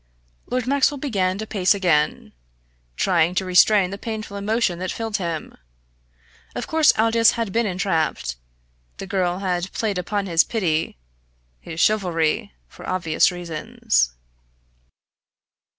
[0.47, 2.33] Lord Maxwell began to pace again,
[2.95, 5.55] trying to restrain the painful emotion that filled him.
[6.55, 8.35] Of course, Aldous had been entrapped;
[8.97, 10.97] the girl had played upon his pity,
[11.59, 14.13] his chivalry for obvious reasons.